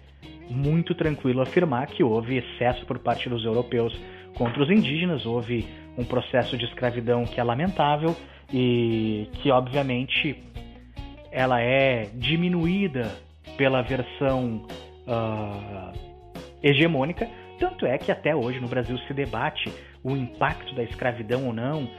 muito 0.49 0.95
tranquilo 0.95 1.43
afirmar 1.43 1.87
que 1.87 2.03
houve 2.03 2.39
excesso 2.39 2.85
por 2.87 2.99
parte 2.99 3.29
dos 3.29 3.45
europeus 3.45 3.95
contra 4.37 4.63
os 4.63 4.71
indígenas, 4.71 5.25
houve 5.27 5.69
um 5.97 6.05
processo 6.05 6.57
de 6.57 6.65
escravidão 6.65 7.25
que 7.25 7.39
é 7.39 7.45
lamentável 7.45 8.17
e 8.53 9.29
que 9.35 9.51
obviamente 9.51 10.43
ela 11.31 11.61
é 11.61 12.09
diminuída 12.15 13.13
pela 13.57 13.83
versão 13.83 14.67
uh, 15.07 15.93
hegemônica. 16.63 17.29
Tanto 17.59 17.87
é 17.87 17.97
que 17.99 18.11
até 18.11 18.35
hoje 18.35 18.61
no 18.61 18.69
Brasil 18.69 18.99
se 19.07 19.15
debate 19.15 19.73
o 20.03 20.13
impacto 20.13 20.75
da 20.75 20.83
escravidão 20.83 21.47
ou 21.47 21.53
não. 21.53 21.85
Uh, 21.85 21.91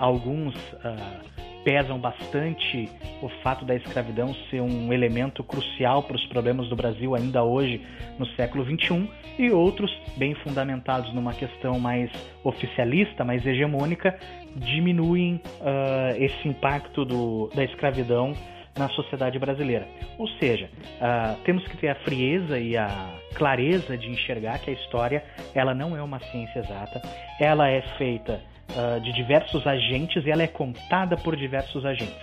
alguns 0.00 0.54
uh, 0.54 1.32
pesam 1.64 1.98
bastante 1.98 2.88
o 3.22 3.28
fato 3.42 3.64
da 3.64 3.74
escravidão 3.74 4.34
ser 4.50 4.60
um 4.60 4.92
elemento 4.92 5.44
crucial 5.44 6.02
para 6.02 6.16
os 6.16 6.26
problemas 6.26 6.68
do 6.68 6.76
Brasil 6.76 7.14
ainda 7.14 7.42
hoje, 7.44 7.80
no 8.18 8.26
século 8.34 8.64
XXI, 8.64 9.08
e 9.38 9.50
outros, 9.50 9.90
bem 10.16 10.34
fundamentados 10.34 11.12
numa 11.14 11.32
questão 11.32 11.78
mais 11.78 12.10
oficialista, 12.44 13.24
mais 13.24 13.46
hegemônica, 13.46 14.18
diminuem 14.56 15.40
uh, 15.60 16.16
esse 16.22 16.48
impacto 16.48 17.04
do, 17.04 17.48
da 17.54 17.64
escravidão 17.64 18.34
na 18.76 18.88
sociedade 18.90 19.38
brasileira. 19.38 19.86
Ou 20.18 20.28
seja, 20.38 20.70
uh, 21.00 21.36
temos 21.44 21.66
que 21.68 21.76
ter 21.76 21.88
a 21.88 21.94
frieza 21.96 22.58
e 22.58 22.76
a 22.76 22.88
clareza 23.34 23.96
de 23.96 24.08
enxergar 24.08 24.58
que 24.58 24.70
a 24.70 24.72
história 24.72 25.22
ela 25.54 25.74
não 25.74 25.96
é 25.96 26.02
uma 26.02 26.20
ciência 26.20 26.60
exata, 26.60 27.02
ela 27.40 27.68
é 27.68 27.82
feita 27.98 28.40
uh, 28.70 29.00
de 29.00 29.12
diversos 29.12 29.66
agentes 29.66 30.24
e 30.24 30.30
ela 30.30 30.42
é 30.42 30.48
contada 30.48 31.16
por 31.16 31.36
diversos 31.36 31.84
agentes. 31.84 32.22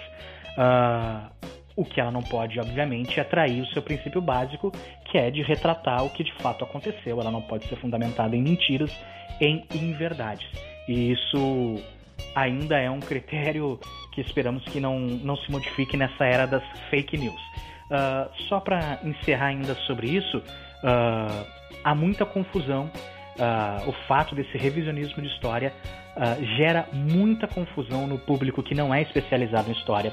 Uh, 0.57 1.29
o 1.75 1.85
que 1.85 2.01
ela 2.01 2.11
não 2.11 2.21
pode, 2.21 2.59
obviamente, 2.59 3.19
é 3.19 3.21
atrair 3.21 3.61
o 3.61 3.67
seu 3.67 3.81
princípio 3.81 4.19
básico, 4.19 4.69
que 5.05 5.17
é 5.17 5.31
de 5.31 5.41
retratar 5.41 6.03
o 6.03 6.09
que 6.09 6.25
de 6.25 6.33
fato 6.33 6.65
aconteceu. 6.65 7.21
Ela 7.21 7.31
não 7.31 7.41
pode 7.41 7.65
ser 7.67 7.77
fundamentada 7.77 8.35
em 8.35 8.41
mentiras, 8.41 8.91
em 9.39 9.65
inverdades. 9.73 10.45
E 10.89 11.11
isso 11.13 11.81
ainda 12.41 12.77
é 12.77 12.89
um 12.89 12.99
critério 12.99 13.79
que 14.11 14.21
esperamos 14.21 14.63
que 14.65 14.79
não, 14.79 14.99
não 14.99 15.37
se 15.37 15.51
modifique 15.51 15.95
nessa 15.95 16.25
era 16.25 16.45
das 16.45 16.63
fake 16.89 17.17
news. 17.17 17.41
Uh, 17.89 18.29
só 18.47 18.59
para 18.59 18.99
encerrar 19.03 19.47
ainda 19.47 19.73
sobre 19.87 20.07
isso, 20.07 20.37
uh, 20.37 21.45
há 21.83 21.95
muita 21.95 22.25
confusão. 22.25 22.91
Uh, 23.37 23.89
o 23.89 23.93
fato 24.07 24.35
desse 24.35 24.57
revisionismo 24.57 25.21
de 25.21 25.29
história 25.29 25.73
gera 26.57 26.85
muita 26.91 27.47
confusão 27.47 28.05
no 28.05 28.19
público 28.19 28.61
que 28.61 28.75
não 28.75 28.93
é 28.93 29.01
especializado 29.01 29.69
em 29.69 29.71
história, 29.71 30.11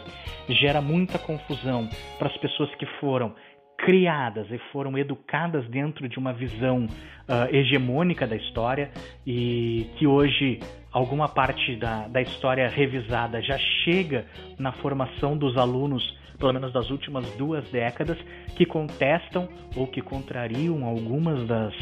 gera 0.49 0.81
muita 0.81 1.19
confusão 1.19 1.89
para 2.17 2.29
as 2.29 2.37
pessoas 2.37 2.73
que 2.77 2.87
foram 3.01 3.35
criadas 3.79 4.47
e 4.51 4.59
foram 4.73 4.97
educadas 4.97 5.67
dentro 5.69 6.09
de 6.09 6.19
uma 6.19 6.33
visão 6.33 6.87
uh, 6.87 7.55
hegemônica 7.55 8.27
da 8.27 8.37
história 8.37 8.91
e 9.27 9.87
que 9.99 10.07
hoje 10.07 10.61
alguma 10.97 11.29
parte 11.29 11.77
da, 11.77 12.09
da 12.09 12.23
história 12.23 12.67
revisada 12.71 13.43
já 13.43 13.59
chega 13.85 14.25
na 14.59 14.73
formação 14.73 15.37
dos 15.37 15.55
alunos, 15.59 16.03
pelo 16.39 16.55
menos 16.55 16.73
das 16.73 16.89
últimas 16.89 17.29
duas 17.33 17.69
décadas, 17.69 18.17
que 18.57 18.65
contestam 18.65 19.47
ou 19.77 19.87
que 19.87 20.01
contrariam 20.01 20.87
algumas 20.87 21.47
das, 21.47 21.75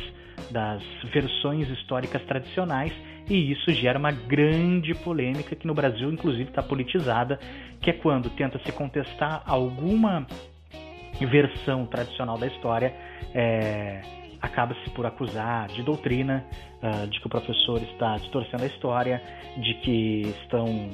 das 0.51 0.83
versões 1.13 1.69
históricas 1.69 2.25
tradicionais 2.25 2.93
e 3.31 3.53
isso 3.53 3.71
gera 3.71 4.01
uma 4.01 4.11
grande 4.11 4.93
polêmica 4.97 5.55
que 5.55 5.67
no 5.67 5.75
Brasil 5.75 6.13
inclusive 6.13 6.51
está 6.51 6.61
politizada, 6.61 7.39
que 7.81 7.91
é 7.91 7.93
quando 7.93 8.29
tenta 8.31 8.59
se 8.67 8.73
contestar 8.73 9.45
alguma 9.47 10.27
versão 11.21 11.87
tradicional 11.87 12.37
da 12.37 12.49
história, 12.49 12.93
é, 13.33 14.24
acaba-se 14.45 14.91
por 14.91 15.07
acusar 15.07 15.69
de 15.69 15.83
doutrina, 15.83 16.45
uh, 16.83 17.07
de 17.07 17.19
que 17.21 17.27
o 17.27 17.31
professor 17.31 17.81
está 17.83 18.17
distorcendo 18.17 18.63
a 18.63 18.67
história, 18.67 19.23
de 19.57 19.75
que 19.75 20.35
estão 20.43 20.91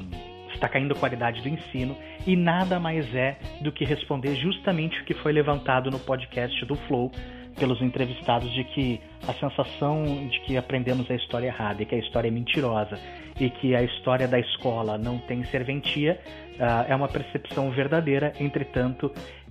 está 0.54 0.68
caindo 0.68 0.92
a 0.92 0.96
qualidade 0.96 1.40
do 1.40 1.48
ensino 1.48 1.96
e 2.26 2.36
nada 2.36 2.78
mais 2.78 3.14
é 3.14 3.38
do 3.60 3.72
que 3.72 3.84
responder 3.84 4.34
justamente 4.34 5.00
o 5.00 5.04
que 5.04 5.14
foi 5.14 5.32
levantado 5.32 5.90
no 5.90 5.98
podcast 5.98 6.66
do 6.66 6.74
Flow 6.74 7.10
pelos 7.58 7.80
entrevistados 7.80 8.52
de 8.52 8.64
que 8.64 9.00
a 9.26 9.32
sensação 9.34 10.04
de 10.28 10.40
que 10.40 10.56
aprendemos 10.56 11.10
a 11.10 11.14
história 11.14 11.46
errada 11.46 11.82
e 11.82 11.86
que 11.86 11.94
a 11.94 11.98
história 11.98 12.28
é 12.28 12.30
mentirosa 12.30 12.98
e 13.38 13.48
que 13.48 13.74
a 13.74 13.82
história 13.82 14.28
da 14.28 14.38
escola 14.38 14.98
não 14.98 15.18
tem 15.18 15.44
serventia 15.44 16.20
uh, 16.56 16.90
é 16.90 16.94
uma 16.94 17.08
percepção 17.08 17.70
verdadeira, 17.70 18.32
entretanto, 18.38 19.10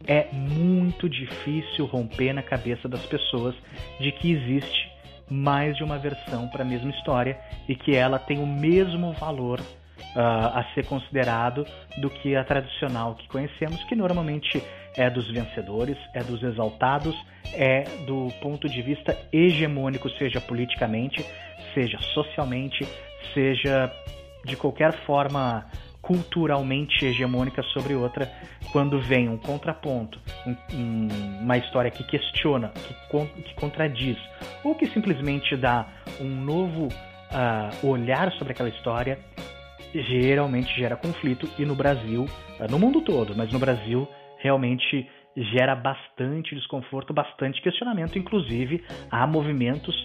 é 0.09 0.27
muito 0.33 1.07
difícil 1.07 1.85
romper 1.85 2.33
na 2.33 2.41
cabeça 2.41 2.89
das 2.89 3.05
pessoas 3.05 3.53
de 3.99 4.11
que 4.11 4.31
existe 4.31 4.89
mais 5.29 5.77
de 5.77 5.83
uma 5.83 5.99
versão 5.99 6.47
para 6.47 6.63
a 6.63 6.65
mesma 6.65 6.89
história 6.89 7.39
e 7.67 7.75
que 7.75 7.95
ela 7.95 8.17
tem 8.17 8.39
o 8.39 8.47
mesmo 8.47 9.13
valor 9.13 9.59
uh, 9.59 10.57
a 10.57 10.65
ser 10.73 10.87
considerado 10.87 11.63
do 12.01 12.09
que 12.09 12.35
a 12.35 12.43
tradicional 12.43 13.13
que 13.13 13.27
conhecemos, 13.27 13.83
que 13.83 13.95
normalmente 13.95 14.63
é 14.97 15.11
dos 15.11 15.31
vencedores, 15.31 15.97
é 16.15 16.23
dos 16.23 16.41
exaltados, 16.41 17.15
é 17.53 17.83
do 18.07 18.29
ponto 18.41 18.67
de 18.67 18.81
vista 18.81 19.15
hegemônico, 19.31 20.09
seja 20.09 20.41
politicamente, 20.41 21.23
seja 21.75 21.99
socialmente, 22.15 22.83
seja 23.31 23.93
de 24.43 24.55
qualquer 24.55 25.05
forma 25.05 25.69
culturalmente 26.01 27.05
hegemônica 27.05 27.61
sobre 27.61 27.93
outra, 27.93 28.31
quando 28.71 28.99
vem 28.99 29.29
um 29.29 29.37
contraponto, 29.37 30.19
um, 30.45 30.55
um, 30.73 31.07
uma 31.41 31.57
história 31.57 31.89
que 31.89 32.03
questiona, 32.03 32.69
que, 32.69 33.43
que, 33.43 33.55
contradiz, 33.55 34.17
ou 34.63 34.75
que 34.75 34.87
simplesmente 34.87 35.55
dá 35.55 35.87
um 36.19 36.29
novo 36.29 36.87
uh, 36.87 37.87
olhar 37.87 38.31
sobre 38.33 38.53
aquela 38.53 38.69
história, 38.69 39.19
geralmente 39.93 40.75
gera 40.75 40.95
conflito 40.95 41.49
e 41.57 41.65
no 41.65 41.75
Brasil, 41.75 42.25
uh, 42.59 42.71
no 42.71 42.77
mundo 42.77 43.01
todo, 43.01 43.35
mas 43.35 43.51
no 43.51 43.59
Brasil 43.59 44.07
realmente 44.37 45.07
gera 45.35 45.75
bastante 45.75 46.55
desconforto, 46.55 47.13
bastante 47.13 47.61
questionamento, 47.61 48.17
inclusive 48.17 48.83
há 49.09 49.25
movimentos 49.25 49.95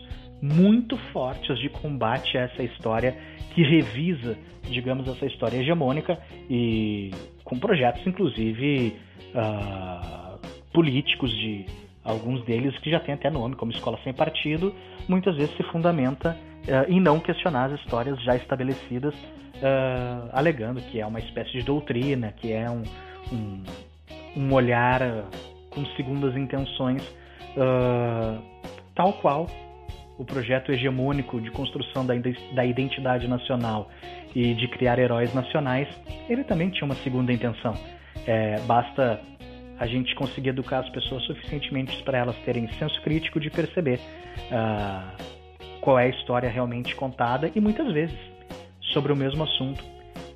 muito 0.44 0.98
fortes 1.10 1.58
de 1.58 1.70
combate 1.70 2.36
a 2.36 2.42
essa 2.42 2.62
história 2.62 3.16
que 3.54 3.62
revisa, 3.62 4.36
digamos, 4.64 5.08
essa 5.08 5.24
história 5.24 5.56
hegemônica 5.56 6.18
e 6.50 7.10
com 7.42 7.58
projetos, 7.58 8.06
inclusive, 8.06 8.94
uh, 9.34 10.38
políticos 10.70 11.30
de 11.30 11.64
alguns 12.04 12.44
deles 12.44 12.76
que 12.80 12.90
já 12.90 13.00
tem 13.00 13.14
até 13.14 13.30
nome, 13.30 13.56
como 13.56 13.72
Escola 13.72 13.98
Sem 14.04 14.12
Partido, 14.12 14.74
muitas 15.08 15.34
vezes 15.34 15.56
se 15.56 15.62
fundamenta 15.62 16.36
uh, 16.68 16.92
em 16.92 17.00
não 17.00 17.20
questionar 17.20 17.72
as 17.72 17.80
histórias 17.80 18.22
já 18.22 18.36
estabelecidas, 18.36 19.14
uh, 19.14 20.28
alegando 20.30 20.78
que 20.82 21.00
é 21.00 21.06
uma 21.06 21.20
espécie 21.20 21.52
de 21.52 21.62
doutrina, 21.62 22.32
que 22.32 22.52
é 22.52 22.68
um, 22.68 22.82
um, 23.32 23.62
um 24.36 24.52
olhar 24.52 25.00
com 25.70 25.86
segundas 25.96 26.36
intenções, 26.36 27.02
tal 28.94 29.12
qual 29.14 29.48
o 30.18 30.24
projeto 30.24 30.70
hegemônico 30.72 31.40
de 31.40 31.50
construção 31.50 32.06
da, 32.06 32.14
da 32.54 32.64
identidade 32.64 33.26
nacional 33.26 33.90
e 34.34 34.54
de 34.54 34.68
criar 34.68 34.98
heróis 34.98 35.32
nacionais, 35.34 35.88
ele 36.28 36.44
também 36.44 36.70
tinha 36.70 36.84
uma 36.84 36.94
segunda 36.96 37.32
intenção. 37.32 37.74
É, 38.26 38.58
basta 38.60 39.20
a 39.78 39.86
gente 39.86 40.14
conseguir 40.14 40.50
educar 40.50 40.80
as 40.80 40.88
pessoas 40.90 41.24
suficientemente 41.24 42.02
para 42.04 42.18
elas 42.18 42.36
terem 42.44 42.70
senso 42.72 43.00
crítico 43.02 43.40
de 43.40 43.50
perceber 43.50 43.98
uh, 44.50 45.80
qual 45.80 45.98
é 45.98 46.04
a 46.04 46.08
história 46.08 46.48
realmente 46.48 46.94
contada 46.94 47.50
e 47.54 47.60
muitas 47.60 47.92
vezes 47.92 48.18
sobre 48.92 49.12
o 49.12 49.16
mesmo 49.16 49.42
assunto 49.42 49.84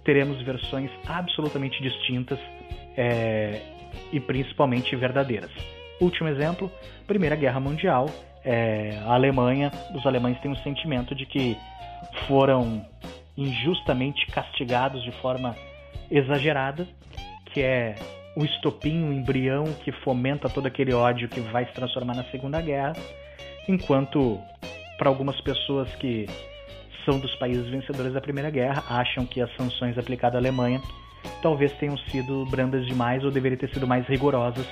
teremos 0.05 0.41
versões 0.43 0.91
absolutamente 1.07 1.81
distintas 1.83 2.39
é, 2.97 3.61
e 4.13 4.19
principalmente 4.19 4.95
verdadeiras. 4.97 5.51
Último 6.01 6.29
exemplo: 6.29 6.71
Primeira 7.07 7.37
Guerra 7.37 7.61
Mundial 7.61 8.07
é, 8.51 8.99
a 9.05 9.13
Alemanha, 9.13 9.71
os 9.95 10.07
alemães 10.07 10.41
têm 10.41 10.51
um 10.51 10.57
sentimento 10.57 11.15
de 11.15 11.27
que 11.27 11.55
foram 12.27 12.83
injustamente 13.37 14.27
castigados 14.29 15.03
de 15.05 15.13
forma 15.21 15.55
exagerada, 16.11 16.89
que 17.53 17.61
é 17.61 17.95
o 18.35 18.47
estopim, 18.47 19.05
o 19.07 19.13
embrião 19.13 19.65
que 19.85 19.93
fomenta 19.93 20.49
todo 20.49 20.67
aquele 20.67 20.95
ódio 20.95 21.29
que 21.29 21.41
vai 21.41 21.67
se 21.67 21.75
transformar 21.75 22.17
na 22.17 22.25
Segunda 22.31 22.59
Guerra, 22.63 22.95
enquanto 23.69 24.41
para 24.97 25.11
algumas 25.11 25.39
pessoas 25.43 25.95
que 25.97 26.25
são 27.05 27.19
dos 27.19 27.35
países 27.35 27.69
vencedores 27.69 28.15
da 28.15 28.21
Primeira 28.21 28.49
Guerra 28.49 28.83
acham 28.89 29.27
que 29.27 29.43
as 29.43 29.55
sanções 29.57 29.99
aplicadas 29.99 30.37
à 30.37 30.39
Alemanha 30.39 30.81
talvez 31.43 31.71
tenham 31.75 31.99
sido 31.99 32.47
brandas 32.47 32.87
demais 32.87 33.23
ou 33.25 33.31
deveriam 33.31 33.59
ter 33.59 33.69
sido 33.75 33.87
mais 33.87 34.07
rigorosas 34.07 34.67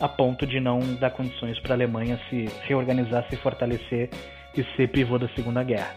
a 0.00 0.08
ponto 0.08 0.46
de 0.46 0.60
não 0.60 0.80
dar 0.96 1.10
condições 1.10 1.58
para 1.60 1.74
a 1.74 1.76
Alemanha 1.76 2.18
se 2.28 2.46
reorganizar, 2.62 3.26
se 3.28 3.36
fortalecer 3.36 4.10
e 4.56 4.64
ser 4.76 4.88
pivô 4.88 5.18
da 5.18 5.28
Segunda 5.30 5.62
Guerra. 5.62 5.94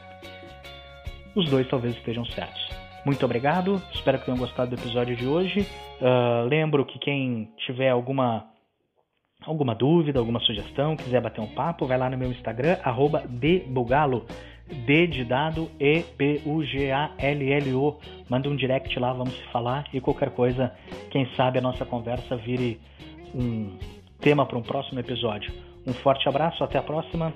Os 1.35 1.49
dois 1.49 1.67
talvez 1.67 1.95
estejam 1.95 2.25
certos. 2.25 2.69
Muito 3.05 3.23
obrigado, 3.25 3.81
espero 3.93 4.19
que 4.19 4.25
tenham 4.25 4.37
gostado 4.37 4.75
do 4.75 4.79
episódio 4.79 5.15
de 5.15 5.25
hoje. 5.25 5.67
Uh, 5.99 6.45
lembro 6.47 6.85
que 6.85 6.99
quem 6.99 7.49
tiver 7.65 7.89
alguma 7.89 8.45
alguma 9.43 9.73
dúvida, 9.73 10.19
alguma 10.19 10.39
sugestão, 10.41 10.95
quiser 10.95 11.19
bater 11.19 11.41
um 11.41 11.47
papo, 11.47 11.87
vai 11.87 11.97
lá 11.97 12.07
no 12.09 12.17
meu 12.17 12.31
Instagram, 12.31 12.77
arroba 12.83 13.23
dbugalo, 13.27 14.27
D 14.85 15.07
de 15.07 15.25
dado, 15.25 15.67
E-B-U-G-A-L-L-O. 15.79 16.59
Manda 18.29 18.47
um 18.49 18.55
direct 18.55 18.99
lá, 18.99 19.11
vamos 19.13 19.33
se 19.33 19.43
falar 19.51 19.85
e 19.91 19.99
qualquer 19.99 20.29
coisa, 20.31 20.71
quem 21.09 21.27
sabe 21.35 21.57
a 21.57 21.61
nossa 21.61 21.83
conversa 21.85 22.37
vire 22.37 22.79
um 23.33 23.77
tema 24.19 24.45
para 24.45 24.57
um 24.57 24.63
próximo 24.63 24.99
episódio. 24.99 25.51
Um 25.85 25.93
forte 25.93 26.27
abraço, 26.29 26.63
até 26.63 26.77
a 26.77 26.83
próxima. 26.83 27.33